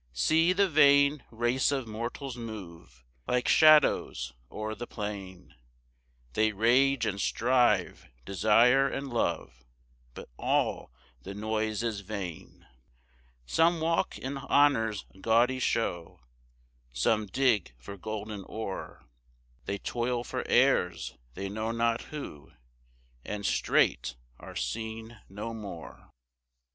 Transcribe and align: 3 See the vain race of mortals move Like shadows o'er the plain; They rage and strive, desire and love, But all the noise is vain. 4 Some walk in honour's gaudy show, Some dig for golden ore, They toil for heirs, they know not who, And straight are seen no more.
3 0.07 0.07
See 0.15 0.51
the 0.53 0.67
vain 0.67 1.23
race 1.29 1.71
of 1.71 1.87
mortals 1.87 2.35
move 2.35 3.03
Like 3.27 3.47
shadows 3.47 4.33
o'er 4.51 4.73
the 4.73 4.87
plain; 4.87 5.53
They 6.33 6.53
rage 6.53 7.05
and 7.05 7.21
strive, 7.21 8.07
desire 8.25 8.87
and 8.87 9.09
love, 9.13 9.63
But 10.15 10.27
all 10.37 10.91
the 11.21 11.35
noise 11.35 11.83
is 11.83 11.99
vain. 11.99 12.65
4 13.43 13.43
Some 13.45 13.79
walk 13.79 14.17
in 14.17 14.39
honour's 14.39 15.05
gaudy 15.21 15.59
show, 15.59 16.21
Some 16.91 17.27
dig 17.27 17.75
for 17.77 17.95
golden 17.95 18.43
ore, 18.45 19.05
They 19.65 19.77
toil 19.77 20.23
for 20.23 20.43
heirs, 20.47 21.15
they 21.35 21.47
know 21.47 21.69
not 21.69 22.01
who, 22.05 22.53
And 23.23 23.45
straight 23.45 24.15
are 24.39 24.55
seen 24.55 25.21
no 25.29 25.53
more. 25.53 26.09